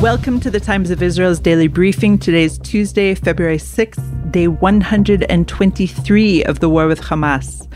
[0.00, 2.18] Welcome to the Times of Israel's daily briefing.
[2.18, 7.66] Today is Tuesday, February 6th, day 123 of the war with Hamas.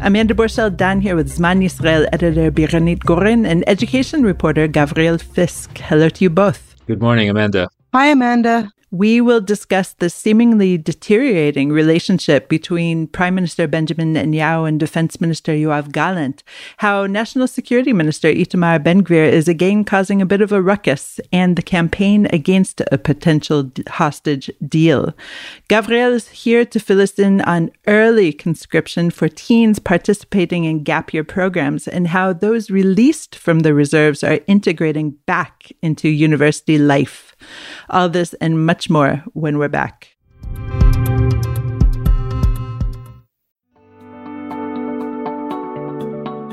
[0.00, 5.78] Amanda Borschel Dan here with Zman Yisrael editor Biranit Goren and education reporter Gavriel Fiske.
[5.78, 6.76] Hello to you both.
[6.86, 7.70] Good morning, Amanda.
[7.94, 14.80] Hi, Amanda we will discuss the seemingly deteriorating relationship between Prime Minister Benjamin Netanyahu and
[14.80, 16.42] Defense Minister Yoav Gallant,
[16.78, 21.54] how National Security Minister Itamar Ben-Gvir is again causing a bit of a ruckus, and
[21.54, 25.14] the campaign against a potential hostage deal.
[25.68, 31.14] Gavriel is here to fill us in on early conscription for teens participating in gap
[31.14, 37.29] year programs and how those released from the reserves are integrating back into university life.
[37.88, 40.16] All this and much more when we're back.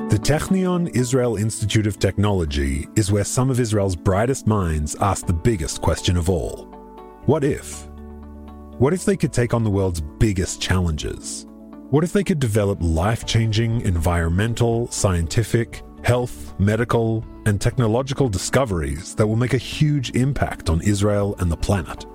[0.09, 5.33] The Technion Israel Institute of Technology is where some of Israel's brightest minds ask the
[5.33, 6.65] biggest question of all
[7.25, 7.87] What if?
[8.79, 11.45] What if they could take on the world's biggest challenges?
[11.89, 19.25] What if they could develop life changing environmental, scientific, health, medical, and technological discoveries that
[19.25, 22.05] will make a huge impact on Israel and the planet.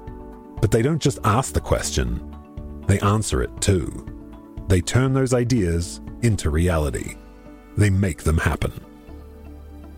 [0.61, 2.37] But they don't just ask the question,
[2.87, 4.07] they answer it too.
[4.69, 7.17] They turn those ideas into reality.
[7.79, 8.73] They make them happen.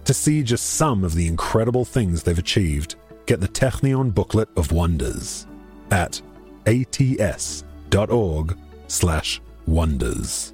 [0.05, 2.95] To see just some of the incredible things they've achieved,
[3.27, 5.49] get the Technion Booklet of Wonders
[5.91, 6.23] at
[6.67, 10.54] ats.org slash wonders.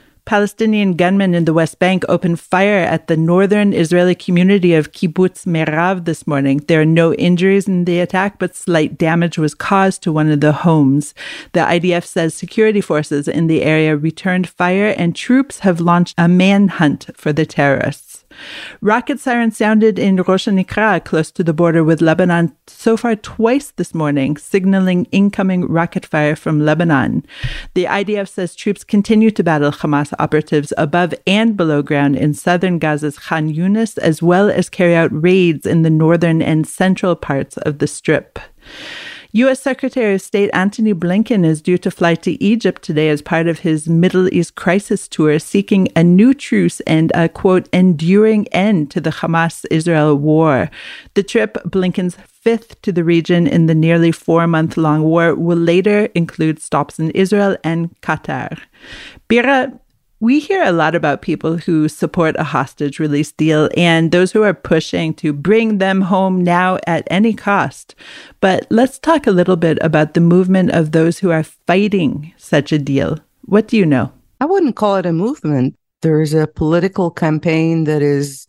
[0.31, 5.45] Palestinian gunmen in the West Bank opened fire at the northern Israeli community of Kibbutz
[5.45, 6.59] Merav this morning.
[6.69, 10.39] There are no injuries in the attack, but slight damage was caused to one of
[10.39, 11.13] the homes.
[11.51, 16.29] The IDF says security forces in the area returned fire and troops have launched a
[16.29, 18.10] manhunt for the terrorists.
[18.81, 23.71] Rocket sirens sounded in Rosh Hanikra, close to the border with Lebanon, so far twice
[23.71, 27.25] this morning, signaling incoming rocket fire from Lebanon.
[27.73, 32.79] The IDF says troops continue to battle Hamas operatives above and below ground in southern
[32.79, 37.57] Gaza's Khan Yunis, as well as carry out raids in the northern and central parts
[37.57, 38.39] of the Strip.
[39.33, 39.61] U.S.
[39.61, 43.59] Secretary of State Antony Blinken is due to fly to Egypt today as part of
[43.59, 48.99] his Middle East crisis tour, seeking a new truce and a quote, enduring end to
[48.99, 50.69] the Hamas Israel war.
[51.13, 55.57] The trip, Blinken's fifth to the region in the nearly four month long war, will
[55.57, 58.59] later include stops in Israel and Qatar.
[59.29, 59.79] Bira,
[60.21, 64.43] we hear a lot about people who support a hostage release deal and those who
[64.43, 67.95] are pushing to bring them home now at any cost.
[68.39, 72.71] But let's talk a little bit about the movement of those who are fighting such
[72.71, 73.17] a deal.
[73.45, 74.13] What do you know?
[74.39, 75.75] I wouldn't call it a movement.
[76.03, 78.45] There's a political campaign that is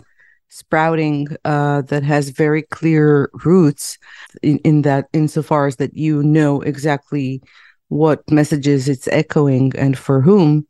[0.50, 3.97] sprouting uh, that has very clear roots
[4.43, 7.41] in, in that insofar as that you know exactly
[7.89, 10.66] what messages it's echoing and for whom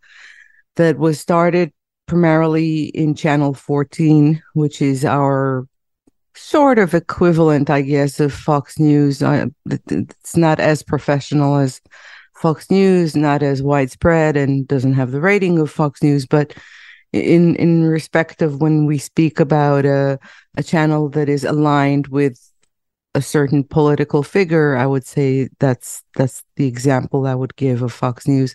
[0.76, 1.72] that was started
[2.06, 5.66] primarily in Channel 14, which is our
[6.34, 9.22] sort of equivalent, I guess, of Fox News.
[9.22, 11.80] Uh, it's not as professional as
[12.36, 16.54] Fox News, not as widespread, and doesn't have the rating of Fox News, but
[17.12, 20.18] in in respect of when we speak about a
[20.56, 22.38] a channel that is aligned with
[23.14, 27.92] a certain political figure, I would say that's that's the example I would give of
[27.92, 28.54] Fox News.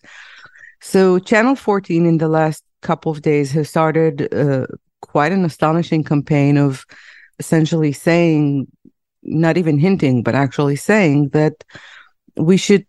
[0.82, 4.68] So, Channel 14 in the last couple of days has started uh,
[5.02, 6.86] quite an astonishing campaign of
[7.40, 8.68] essentially saying,
[9.24, 11.64] not even hinting, but actually saying that
[12.36, 12.86] we should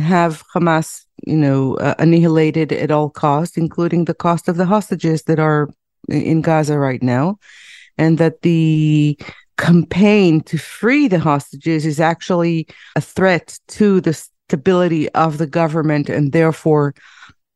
[0.00, 5.24] have Hamas, you know, uh, annihilated at all costs, including the cost of the hostages
[5.24, 5.68] that are
[6.08, 7.38] in Gaza right now,
[7.98, 9.18] and that the
[9.56, 12.66] campaign to free the hostages is actually
[12.96, 16.94] a threat to the stability of the government and therefore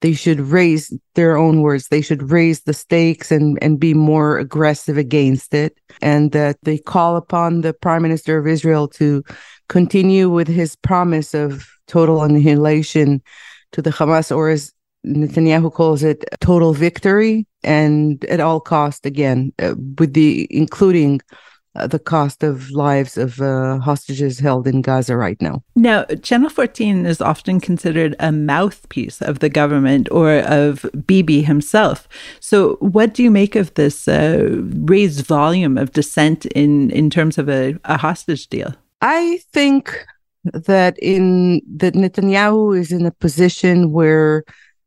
[0.00, 1.88] they should raise their own words.
[1.88, 6.78] They should raise the stakes and and be more aggressive against it and that they
[6.78, 9.24] call upon the prime minister of israel to
[9.68, 13.20] continue with his promise of total annihilation
[13.72, 14.72] to the hamas or as
[15.06, 21.20] netanyahu calls it total victory and at all cost again uh, with the including
[21.86, 25.62] the cost of lives of uh, hostages held in Gaza right now.
[25.76, 32.08] Now, Channel 14 is often considered a mouthpiece of the government or of Bibi himself.
[32.40, 37.38] So, what do you make of this uh, raised volume of dissent in, in terms
[37.38, 38.74] of a, a hostage deal?
[39.00, 40.06] I think
[40.44, 44.44] that in that Netanyahu is in a position where,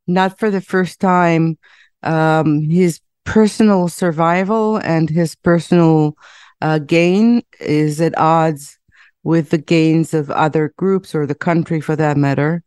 [0.07, 1.57] not for the first time,
[2.03, 6.17] um, his personal survival and his personal
[6.61, 8.77] uh, gain is at odds
[9.23, 12.63] with the gains of other groups or the country for that matter.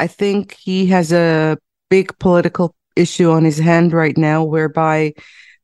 [0.00, 1.58] I think he has a
[1.90, 5.14] big political issue on his hand right now, whereby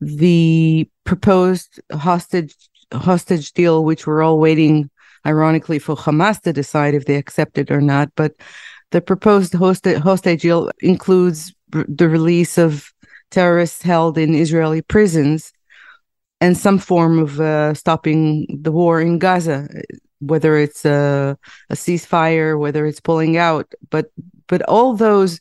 [0.00, 2.55] the proposed hostage
[2.93, 4.91] hostage deal, which we're all waiting,
[5.26, 8.35] ironically, for Hamas to decide if they accept it or not, but
[8.91, 12.93] the proposed hostage hostage deal includes the release of
[13.31, 15.53] terrorists held in Israeli prisons
[16.44, 19.67] and some form of uh, stopping the war in Gaza,
[20.20, 21.38] whether it's a,
[21.70, 23.73] a, ceasefire, whether it's pulling out.
[23.88, 24.12] But
[24.46, 25.41] but all those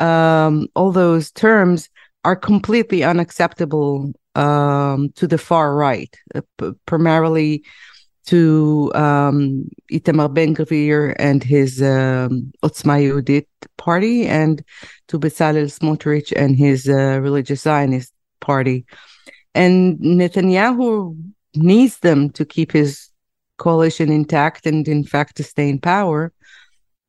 [0.00, 1.88] um, all those terms
[2.24, 7.62] are completely unacceptable um, to the far right, uh, p- primarily
[8.26, 13.46] to um, Itamar Ben Gvir and his um, Otzma Yehudit
[13.76, 14.64] party, and
[15.06, 18.84] to Bezalel Smotrich and his uh, religious Zionist party.
[19.54, 21.16] And Netanyahu
[21.54, 23.10] needs them to keep his
[23.58, 26.32] coalition intact and, in fact, to stay in power.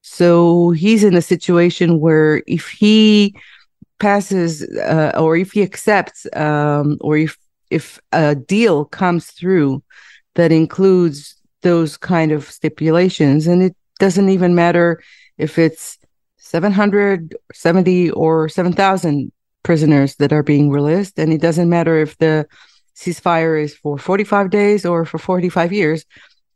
[0.02, 3.36] So he's in a situation where if he
[4.00, 7.38] passes uh, or if he accepts um, or if
[7.72, 9.82] if a deal comes through
[10.36, 15.02] that includes those kind of stipulations and it doesn't even matter
[15.38, 15.98] if it's
[16.38, 19.32] 770 or 7000
[19.66, 21.20] prisoners that are being released.
[21.20, 22.48] And it doesn't matter if the
[22.96, 26.06] ceasefire is for 45 days or for 45 years.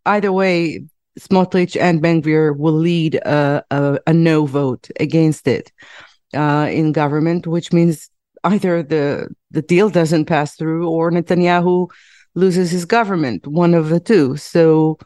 [0.06, 0.86] Either way,
[1.20, 5.72] Smotrich and Ben Gvir will lead a, a, a no vote against it
[6.34, 8.10] uh, in government, which means
[8.46, 11.90] either the the deal doesn't pass through or Netanyahu
[12.36, 14.38] loses his government, one of the two.
[14.38, 15.00] So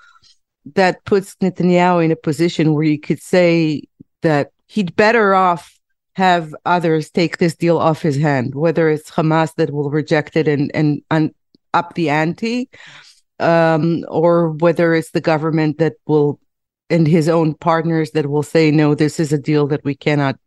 [0.75, 3.83] that puts Netanyahu in a position where you could say
[4.21, 5.79] that he'd better off
[6.15, 10.47] have others take this deal off his hand, whether it's Hamas that will reject it
[10.47, 11.33] and and, and
[11.73, 12.69] up the ante,
[13.39, 16.39] um, or whether it's the government that will
[16.89, 20.37] and his own partners that will say no, this is a deal that we cannot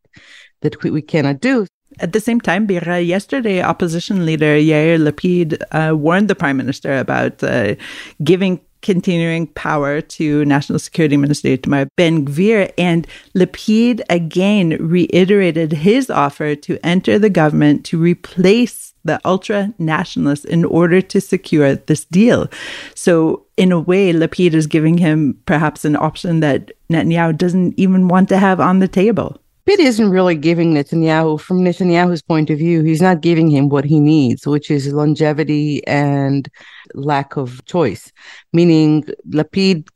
[0.63, 1.67] that we, we cannot do.
[1.99, 6.99] At the same time, Bira, yesterday, opposition leader Yair Lapid uh, warned the prime minister
[6.99, 7.75] about uh,
[8.23, 12.73] giving continuing power to National Security Minister Itamar Ben Gvir.
[12.79, 20.45] And Lapid again reiterated his offer to enter the government to replace the ultra nationalists
[20.45, 22.49] in order to secure this deal.
[22.95, 28.09] So, in a way, Lapid is giving him perhaps an option that Netanyahu doesn't even
[28.09, 29.41] want to have on the table.
[29.67, 33.85] Pitt isn't really giving Netanyahu, from Netanyahu's point of view, he's not giving him what
[33.85, 36.49] he needs, which is longevity and
[36.95, 38.13] lack of choice.
[38.53, 39.89] Meaning, Lapid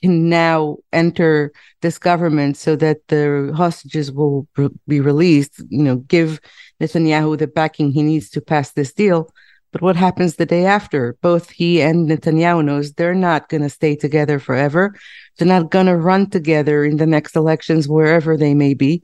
[0.00, 4.48] can now enter this government so that the hostages will
[4.88, 6.40] be released, you know, give
[6.80, 9.30] Netanyahu the backing he needs to pass this deal.
[9.72, 11.16] But what happens the day after?
[11.22, 14.94] Both he and Netanyahu knows they're not going to stay together forever.
[15.38, 19.02] They're not going to run together in the next elections, wherever they may be.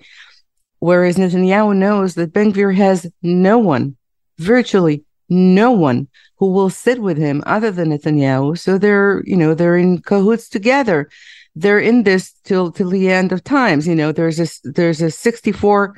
[0.80, 3.96] Whereas Netanyahu knows that Ben Gvir has no one,
[4.38, 8.58] virtually no one, who will sit with him other than Netanyahu.
[8.58, 11.08] So they're, you know, they're in cahoots together.
[11.56, 13.88] They're in this till till the end of times.
[13.88, 15.96] You know, there's a there's a 64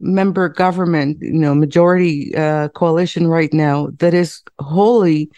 [0.00, 5.30] member government, you know, majority uh, coalition right now that is wholly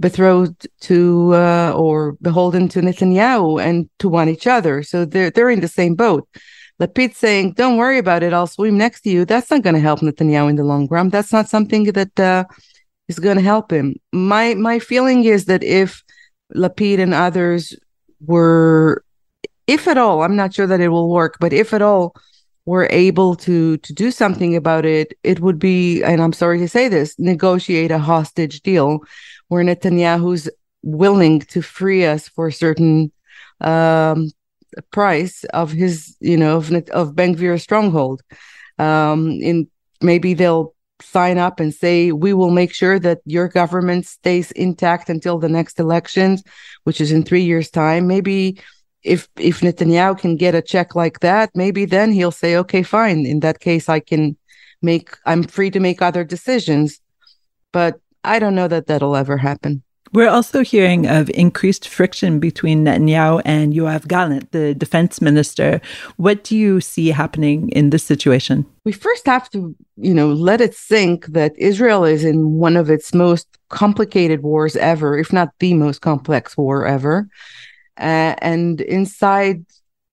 [0.00, 4.82] betrothed to uh, or beholden to Netanyahu and to one each other.
[4.82, 6.28] So they're they're in the same boat.
[6.80, 8.32] Lapid saying, "Don't worry about it.
[8.32, 11.08] I'll swim next to you." That's not going to help Netanyahu in the long run.
[11.08, 12.44] That's not something that uh,
[13.08, 13.96] is going to help him.
[14.12, 16.02] My my feeling is that if
[16.54, 17.76] Lapid and others
[18.20, 19.04] were,
[19.66, 22.14] if at all, I'm not sure that it will work, but if at all
[22.68, 26.68] were able to to do something about it, it would be, and I'm sorry to
[26.68, 29.00] say this, negotiate a hostage deal
[29.48, 30.50] where Netanyahu's
[30.82, 33.10] willing to free us for a certain
[33.62, 34.30] um,
[34.90, 38.20] price of his, you know, of, of Ben Gvir's stronghold.
[38.78, 39.68] Um, in
[40.02, 45.08] maybe they'll sign up and say we will make sure that your government stays intact
[45.08, 46.42] until the next elections,
[46.84, 48.06] which is in three years' time.
[48.06, 48.60] Maybe
[49.02, 53.26] if if Netanyahu can get a check like that, maybe then he'll say, okay, fine.
[53.26, 54.36] In that case, I can
[54.82, 57.00] make I'm free to make other decisions.
[57.72, 59.82] But I don't know that that'll ever happen.
[60.12, 65.82] We're also hearing of increased friction between Netanyahu and Yoav Gallant, the defense minister.
[66.16, 68.64] What do you see happening in this situation?
[68.84, 72.88] We first have to, you know, let it sink that Israel is in one of
[72.88, 77.28] its most complicated wars ever, if not the most complex war ever.
[77.98, 79.64] Uh, and inside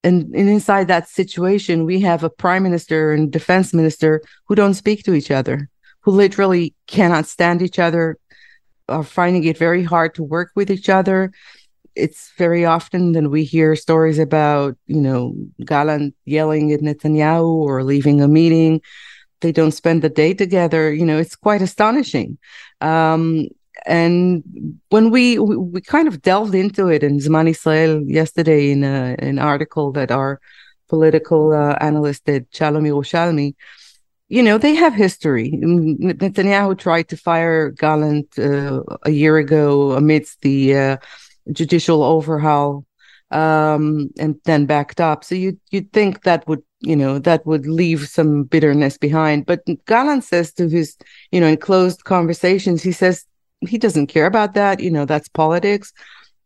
[0.05, 4.75] and, and inside that situation, we have a prime minister and defense minister who don't
[4.75, 5.67] speak to each other,
[6.01, 8.17] who literally cannot stand each other,
[8.87, 11.31] are finding it very hard to work with each other.
[11.95, 15.33] It's very often that we hear stories about, you know,
[15.65, 18.81] Gallant yelling at Netanyahu or leaving a meeting.
[19.41, 20.93] They don't spend the day together.
[20.93, 22.37] You know, it's quite astonishing.
[22.79, 23.47] Um,
[23.85, 24.43] and
[24.89, 29.37] when we, we, kind of delved into it in Zman Yisrael yesterday in a, an
[29.37, 30.39] article that our
[30.89, 33.53] political uh, analyst did, Shalom Yerushalmi,
[34.27, 35.51] you know, they have history.
[35.51, 40.97] Netanyahu tried to fire Gallant uh, a year ago amidst the uh,
[41.51, 42.85] judicial overhaul,
[43.29, 45.23] um, and then backed up.
[45.23, 49.45] So you you'd think that would you know that would leave some bitterness behind.
[49.45, 50.97] But Gallant says to his
[51.31, 53.25] you know in closed conversations, he says
[53.65, 54.79] he doesn't care about that.
[54.79, 55.93] You know, that's politics.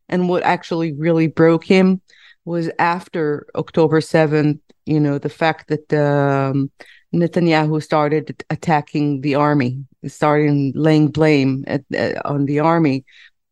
[0.07, 2.01] And what actually really broke him
[2.45, 4.59] was after October seventh.
[4.85, 5.93] You know, the fact that.
[5.93, 6.71] Um,
[7.13, 13.03] Netanyahu started attacking the army, starting laying blame at, uh, on the army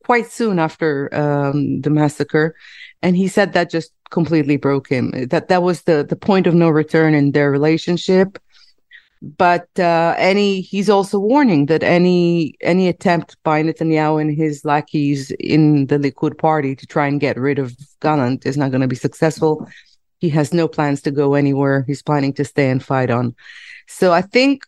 [0.03, 2.55] quite soon after um, the massacre,
[3.01, 5.11] and he said that just completely broke him.
[5.29, 8.37] That that was the the point of no return in their relationship.
[9.21, 15.31] But uh, any, he's also warning that any any attempt by Netanyahu and his lackeys
[15.39, 18.87] in the Likud party to try and get rid of Gallant is not going to
[18.87, 19.67] be successful
[20.19, 21.83] he has no plans to go anywhere.
[21.85, 23.35] He's planning to stay and fight on.
[23.87, 24.63] So I think,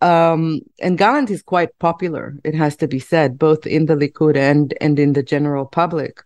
[0.00, 2.36] um, and Gallant is quite popular.
[2.44, 6.22] It has to be said, both in the Likud and and in the general public.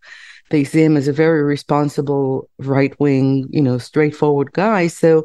[0.51, 4.89] They see him as a very responsible, right wing, you know, straightforward guy.
[4.89, 5.25] So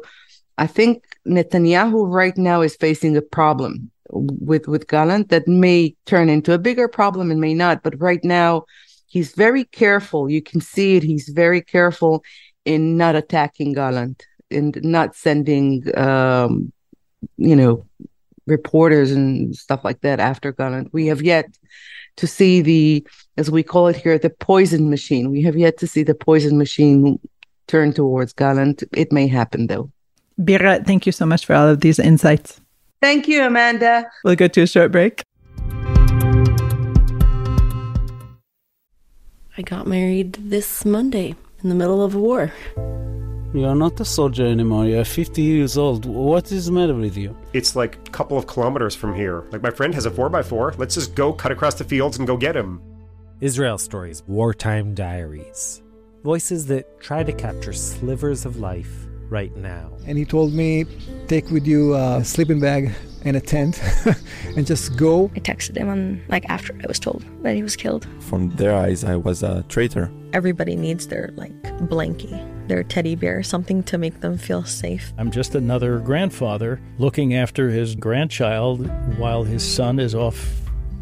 [0.56, 6.28] I think Netanyahu right now is facing a problem with with Gallant that may turn
[6.28, 7.82] into a bigger problem and may not.
[7.82, 8.64] But right now,
[9.06, 10.28] he's very careful.
[10.28, 11.04] You can see it.
[11.04, 12.24] He's very careful
[12.64, 16.72] in not attacking Gallant, and not sending, um,
[17.36, 17.86] you know,
[18.46, 20.92] reporters and stuff like that after Gallant.
[20.92, 21.46] We have yet
[22.16, 23.06] to see the,
[23.36, 25.30] as we call it here, the poison machine.
[25.30, 27.18] We have yet to see the poison machine
[27.68, 28.82] turn towards Gallant.
[28.92, 29.90] It may happen though.
[30.40, 32.60] Birat, thank you so much for all of these insights.
[33.02, 34.10] Thank you, Amanda.
[34.24, 35.22] We'll go to a short break.
[39.58, 42.52] I got married this Monday in the middle of a war.
[43.52, 44.86] You're not a soldier anymore.
[44.86, 46.06] You're 50 years old.
[46.06, 47.36] What is the matter with you?
[47.52, 49.44] It's like a couple of kilometers from here.
[49.50, 50.78] Like, my friend has a 4x4.
[50.78, 52.80] Let's just go cut across the fields and go get him.
[53.40, 55.82] Israel Stories Wartime Diaries.
[56.22, 59.92] Voices that try to capture slivers of life right now.
[60.06, 60.84] And he told me,
[61.28, 62.92] take with you a sleeping bag
[63.24, 63.80] and a tent
[64.56, 65.30] and just go.
[65.36, 68.06] I texted him on like after I was told that he was killed.
[68.20, 70.10] From their eyes, I was a traitor.
[70.32, 71.52] Everybody needs their like
[71.88, 75.12] blankie, their teddy bear, something to make them feel safe.
[75.18, 78.86] I'm just another grandfather looking after his grandchild
[79.18, 80.60] while his son is off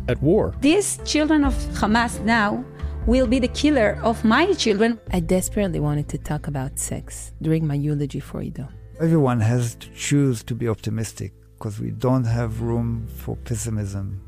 [0.09, 0.55] at war.
[0.61, 2.65] These children of Hamas now
[3.09, 5.01] will be the killer of my children.
[5.11, 8.69] I desperately wanted to talk about sex during my eulogy for Ido.
[9.01, 14.21] Everyone has to choose to be optimistic because we don't have room for pessimism.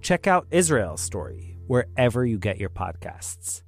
[0.00, 3.62] Check out Israel's story wherever you get your podcasts.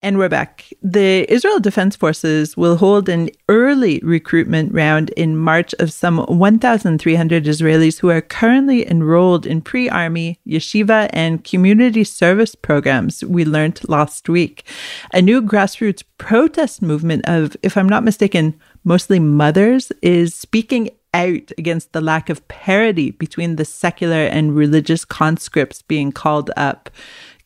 [0.00, 0.72] And we're back.
[0.80, 7.44] The Israel Defense Forces will hold an early recruitment round in March of some 1,300
[7.44, 13.80] Israelis who are currently enrolled in pre army, yeshiva, and community service programs, we learned
[13.88, 14.64] last week.
[15.12, 21.50] A new grassroots protest movement of, if I'm not mistaken, mostly mothers is speaking out
[21.58, 26.88] against the lack of parity between the secular and religious conscripts being called up.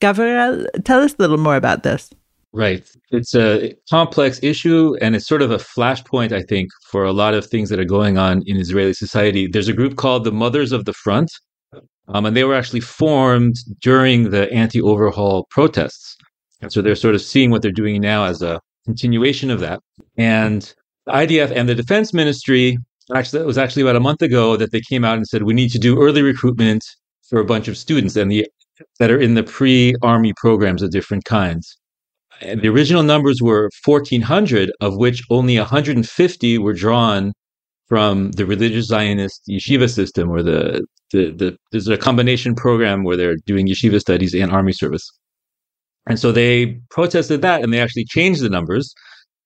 [0.00, 2.10] Gabriel, tell us a little more about this.
[2.54, 2.86] Right.
[3.10, 7.32] It's a complex issue and it's sort of a flashpoint, I think, for a lot
[7.32, 9.46] of things that are going on in Israeli society.
[9.46, 11.30] There's a group called the Mothers of the Front,
[12.08, 16.14] um, and they were actually formed during the anti overhaul protests.
[16.60, 19.80] And so they're sort of seeing what they're doing now as a continuation of that.
[20.18, 20.60] And
[21.06, 22.76] the IDF and the Defense Ministry,
[23.14, 25.54] actually, it was actually about a month ago that they came out and said, we
[25.54, 26.84] need to do early recruitment
[27.30, 28.46] for a bunch of students and the
[28.98, 31.78] that are in the pre army programs of different kinds
[32.42, 37.32] the original numbers were 1,400, of which only 150 were drawn
[37.88, 43.16] from the religious Zionist yeshiva system, or the, the, the there's a combination program where
[43.16, 45.10] they're doing yeshiva studies and army service.
[46.08, 48.92] And so they protested that and they actually changed the numbers.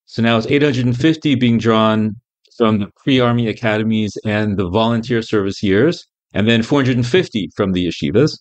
[0.06, 2.14] So now it's 850 being drawn
[2.56, 7.86] from the pre army academies and the volunteer service years, and then 450 from the
[7.86, 8.38] yeshivas.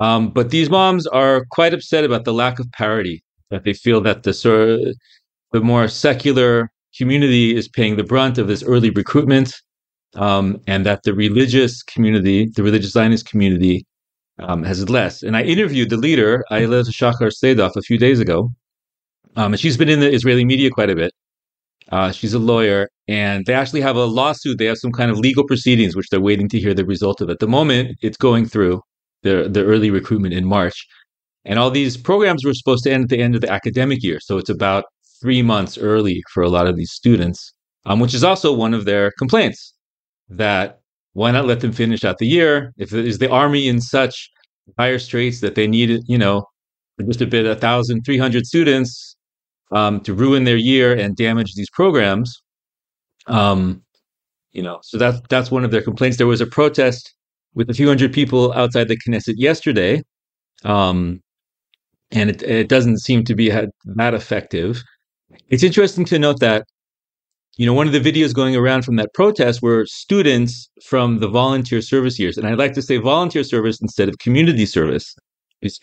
[0.00, 3.22] Um, but these moms are quite upset about the lack of parity,
[3.54, 4.80] that they feel that the, sort of,
[5.52, 9.54] the more secular community is paying the brunt of this early recruitment,
[10.16, 13.86] um, and that the religious community, the religious Zionist community,
[14.40, 15.22] um, has less.
[15.22, 18.50] And I interviewed the leader, Ayelet Shachar Seidov, a few days ago.
[19.36, 21.12] Um, and she's been in the Israeli media quite a bit.
[21.92, 24.58] Uh, she's a lawyer, and they actually have a lawsuit.
[24.58, 27.30] They have some kind of legal proceedings, which they're waiting to hear the result of.
[27.30, 28.80] At the moment, it's going through
[29.22, 30.86] the the early recruitment in March,
[31.44, 34.18] and all these programs were supposed to end at the end of the academic year.
[34.20, 34.84] So it's about
[35.20, 37.52] three months early for a lot of these students,
[37.86, 39.74] um, which is also one of their complaints.
[40.28, 40.80] That
[41.12, 42.72] why not let them finish out the year?
[42.76, 44.30] If is the army in such
[44.78, 46.44] dire straits that they need, you know,
[47.06, 49.16] just a bit, a thousand, three hundred students
[49.72, 52.42] um, to ruin their year and damage these programs.
[53.26, 53.82] Um,
[54.52, 56.16] you know, so that's that's one of their complaints.
[56.16, 57.14] There was a protest
[57.54, 60.02] with a few hundred people outside the Knesset yesterday,
[60.64, 61.20] um,
[62.14, 64.82] and it, it doesn't seem to be that effective.
[65.48, 66.64] It's interesting to note that
[67.56, 71.28] you know, one of the videos going around from that protest were students from the
[71.28, 72.36] volunteer service years.
[72.36, 75.14] And I'd like to say volunteer service instead of community service.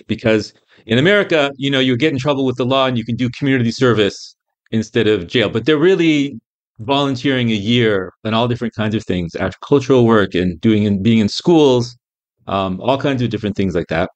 [0.07, 0.53] Because
[0.85, 3.29] in America, you know, you get in trouble with the law and you can do
[3.29, 4.35] community service
[4.71, 5.49] instead of jail.
[5.49, 6.39] But they're really
[6.79, 11.19] volunteering a year and all different kinds of things, agricultural work and doing and being
[11.19, 11.97] in schools,
[12.47, 14.09] um, all kinds of different things like that.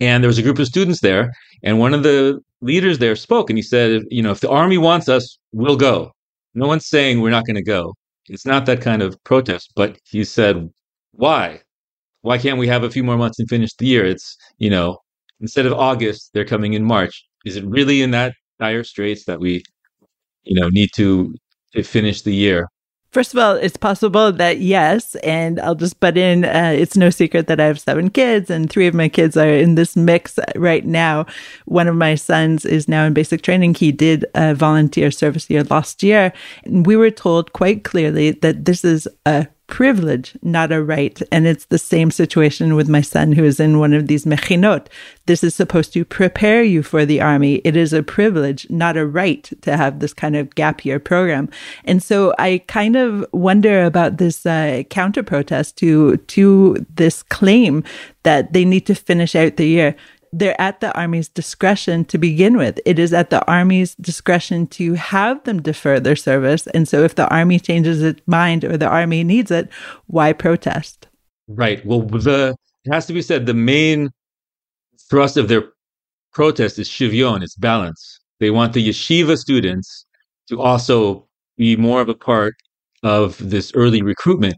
[0.00, 3.50] And there was a group of students there, and one of the leaders there spoke,
[3.50, 6.12] and he said, you know, if the army wants us, we'll go.
[6.54, 7.94] No one's saying we're not going to go.
[8.28, 9.72] It's not that kind of protest.
[9.76, 10.70] But he said,
[11.12, 11.60] why?
[12.22, 14.04] Why can't we have a few more months and finish the year?
[14.04, 14.98] It's, you know,
[15.40, 17.24] instead of August, they're coming in March.
[17.44, 19.62] Is it really in that dire straits that we,
[20.44, 21.34] you know, need to,
[21.74, 22.68] to finish the year?
[23.12, 26.44] First of all, it's possible that yes, and I'll just butt in.
[26.44, 29.50] Uh, it's no secret that I have seven kids, and three of my kids are
[29.50, 31.26] in this mix right now.
[31.64, 33.74] One of my sons is now in basic training.
[33.74, 36.32] He did a volunteer service year last year,
[36.64, 41.22] and we were told quite clearly that this is a privilege, not a right.
[41.32, 44.88] And it's the same situation with my son who is in one of these mechinot.
[45.26, 47.62] This is supposed to prepare you for the army.
[47.64, 51.48] It is a privilege, not a right to have this kind of gap year program.
[51.84, 57.84] And so I kind of wonder about this uh, counter protest to, to this claim
[58.24, 59.96] that they need to finish out the year
[60.32, 62.80] they're at the army's discretion to begin with.
[62.84, 66.66] It is at the army's discretion to have them defer their service.
[66.68, 69.68] And so if the army changes its mind or the army needs it,
[70.06, 71.08] why protest?
[71.48, 71.84] Right.
[71.84, 74.10] Well, the it has to be said the main
[75.10, 75.64] thrust of their
[76.32, 78.20] protest is shivyon, it's balance.
[78.38, 80.06] They want the yeshiva students
[80.48, 82.54] to also be more of a part
[83.02, 84.54] of this early recruitment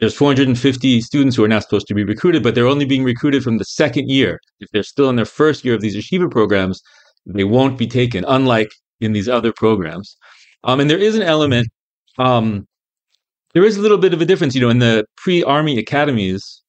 [0.00, 3.42] there's 450 students who are now supposed to be recruited, but they're only being recruited
[3.42, 4.38] from the second year.
[4.60, 6.80] If they're still in their first year of these yeshiva programs,
[7.26, 10.16] they won't be taken, unlike in these other programs.
[10.64, 11.68] Um, and there is an element,
[12.18, 12.66] um,
[13.54, 14.54] there is a little bit of a difference.
[14.54, 16.62] You know, in the pre army academies,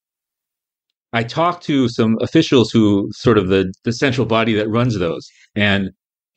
[1.12, 5.28] I talked to some officials who sort of the, the central body that runs those.
[5.54, 5.90] And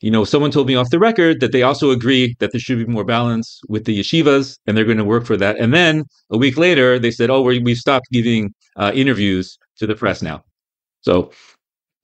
[0.04, 2.76] you know, someone told me off the record that they also agree that there should
[2.76, 5.58] be more balance with the yeshivas and they're going to work for that.
[5.58, 9.86] And then a week later, they said, oh, we have stopped giving uh, interviews to
[9.86, 10.44] the press now.
[11.00, 11.32] So,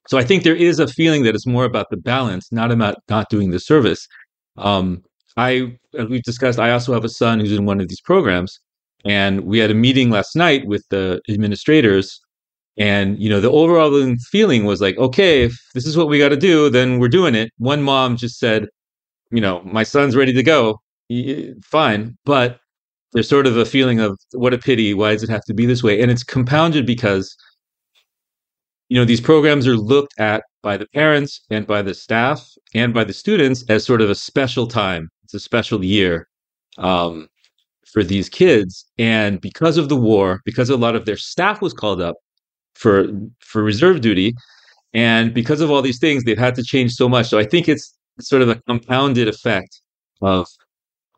[0.08, 2.96] so I think there is a feeling that it's more about the balance, not about
[3.10, 4.08] not doing the service.
[4.56, 5.02] Um,
[5.36, 8.60] I, as we've discussed, I also have a son who's in one of these programs,
[9.04, 12.18] and we had a meeting last night with the administrators
[12.80, 16.30] and you know, the overall feeling was like, okay, if this is what we got
[16.30, 17.52] to do, then we're doing it.
[17.58, 18.68] One mom just said,
[19.30, 20.80] you know, my son's ready to go.
[21.62, 22.58] Fine, but
[23.12, 24.94] there's sort of a feeling of what a pity.
[24.94, 26.00] Why does it have to be this way?
[26.00, 27.36] And it's compounded because
[28.88, 32.94] you know these programs are looked at by the parents and by the staff and
[32.94, 35.10] by the students as sort of a special time.
[35.24, 36.28] It's a special year
[36.78, 37.28] um,
[37.92, 41.74] for these kids, and because of the war, because a lot of their staff was
[41.74, 42.16] called up,
[42.80, 43.08] for
[43.40, 44.34] for reserve duty,
[44.94, 47.28] and because of all these things, they've had to change so much.
[47.28, 49.80] So I think it's sort of a compounded effect
[50.22, 50.46] of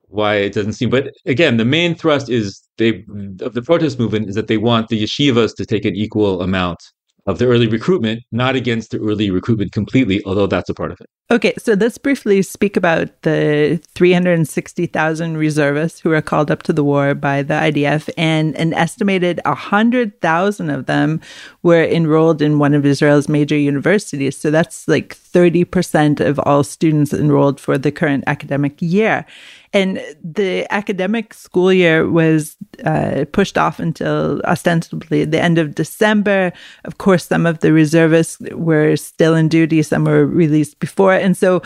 [0.08, 0.90] why it doesn't seem.
[0.90, 3.04] But again, the main thrust is they
[3.40, 6.82] of the protest movement is that they want the yeshivas to take an equal amount
[7.26, 11.00] of the early recruitment, not against the early recruitment completely, although that's a part of
[11.00, 11.06] it.
[11.30, 16.84] Okay, so let's briefly speak about the 360,000 reservists who are called up to the
[16.84, 21.20] war by the IDF, and an estimated 100,000 of them
[21.62, 24.36] were enrolled in one of Israel's major universities.
[24.36, 29.24] So that's like 30% of all students enrolled for the current academic year.
[29.72, 36.52] And the academic school year was uh, pushed off until ostensibly the end of December.
[36.84, 41.14] Of course, some of the reservists were still in duty, some were released before.
[41.14, 41.62] And so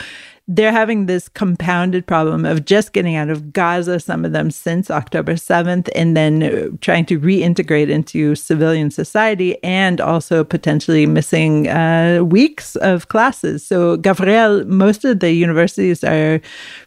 [0.48, 4.90] they're having this compounded problem of just getting out of Gaza, some of them since
[4.90, 12.20] October 7th, and then trying to reintegrate into civilian society and also potentially missing uh,
[12.22, 13.66] weeks of classes.
[13.66, 16.40] So, Gabriel, most of the universities are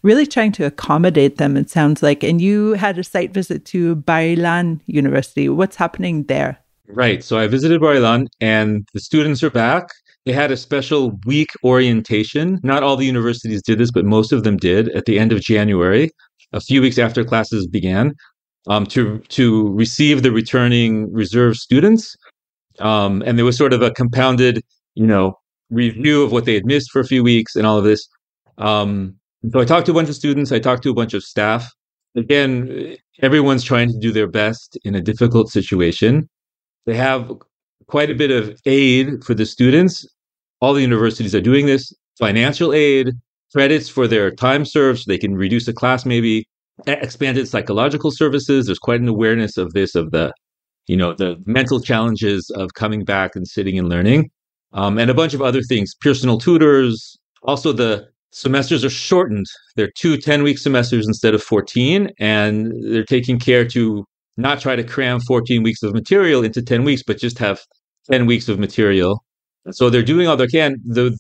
[0.04, 2.24] really trying to accommodate them, it sounds like.
[2.24, 5.50] And you had a site visit to Bar Ilan University.
[5.50, 6.58] What's happening there?
[6.88, 7.24] Right.
[7.24, 9.90] So I visited Bar Ilan and the students are back.
[10.30, 12.60] They had a special week orientation.
[12.62, 15.42] Not all the universities did this, but most of them did at the end of
[15.42, 16.12] January,
[16.54, 18.14] a few weeks after classes began,
[18.68, 22.16] um, to to receive the returning reserve students.
[22.78, 24.62] Um, and there was sort of a compounded,
[24.94, 25.34] you know,
[25.72, 28.08] review of what they had missed for a few weeks and all of this.
[28.60, 29.16] Um,
[29.52, 30.52] so I talked to a bunch of students.
[30.52, 31.68] I talked to a bunch of staff.
[32.16, 36.30] Again, everyone's trying to do their best in a difficult situation.
[36.86, 37.32] They have
[37.88, 40.06] quite a bit of aid for the students.
[40.62, 43.12] All the universities are doing this financial aid,
[43.54, 46.46] credits for their time served so they can reduce a class maybe,
[46.88, 48.66] expanded psychological services.
[48.66, 50.34] There's quite an awareness of this, of the,
[50.88, 54.30] you know, the mental challenges of coming back and sitting and learning,
[54.74, 57.18] um, and a bunch of other things, personal tutors.
[57.44, 59.46] Also, the semesters are shortened.
[59.76, 64.06] They're two 10 week semesters instead of 14, and they're taking care to
[64.38, 67.62] not try to cram 14 weeks of material into 10 weeks, but just have
[68.10, 69.24] 10 weeks of material.
[69.72, 70.78] So they're doing all they can.
[70.86, 71.18] The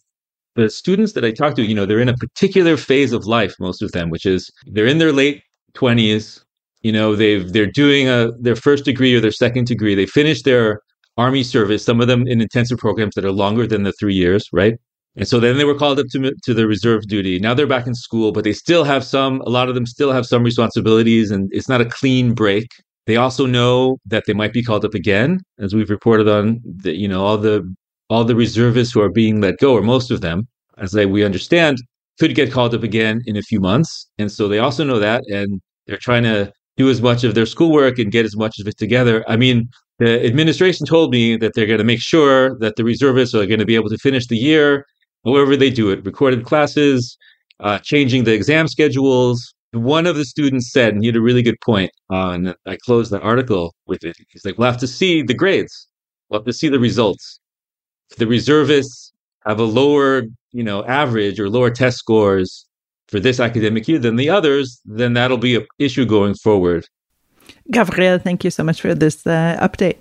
[0.55, 3.53] the students that I talk to, you know, they're in a particular phase of life,
[3.59, 5.41] most of them, which is they're in their late
[5.73, 6.43] 20s.
[6.81, 9.95] You know, they've they're doing a their first degree or their second degree.
[9.95, 10.81] They finished their
[11.17, 14.47] army service, some of them in intensive programs that are longer than the three years,
[14.53, 14.75] right?
[15.15, 17.39] And so then they were called up to to the reserve duty.
[17.39, 19.41] Now they're back in school, but they still have some.
[19.41, 22.67] A lot of them still have some responsibilities, and it's not a clean break.
[23.05, 26.61] They also know that they might be called up again, as we've reported on.
[26.83, 27.67] That you know all the
[28.09, 31.77] all the reservists who are being let go, or most of them, as we understand,
[32.19, 34.07] could get called up again in a few months.
[34.17, 37.45] And so they also know that, and they're trying to do as much of their
[37.45, 39.23] schoolwork and get as much of it together.
[39.27, 39.69] I mean,
[39.99, 43.59] the administration told me that they're going to make sure that the reservists are going
[43.59, 44.85] to be able to finish the year,
[45.25, 47.17] however they do it, recorded classes,
[47.59, 49.53] uh, changing the exam schedules.
[49.71, 52.77] One of the students said, and he had a really good point, uh, and I
[52.77, 54.15] closed the article with it.
[54.29, 55.87] He's like, we'll have to see the grades.
[56.29, 57.39] We'll have to see the results
[58.17, 59.13] the reservists
[59.45, 62.65] have a lower, you know, average or lower test scores
[63.07, 66.85] for this academic year than the others, then that'll be an issue going forward.
[67.71, 69.97] Gabriel, thank you so much for this uh, update.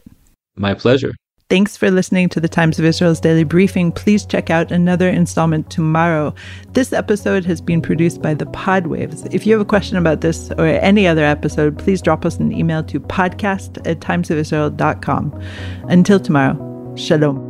[0.56, 1.12] My pleasure.
[1.48, 3.90] Thanks for listening to the Times of Israel's daily briefing.
[3.90, 6.34] Please check out another installment tomorrow.
[6.72, 9.26] This episode has been produced by the Podwaves.
[9.32, 12.52] If you have a question about this or any other episode, please drop us an
[12.52, 15.42] email to podcast at timesofisrael.com.
[15.88, 17.47] Until tomorrow, shalom.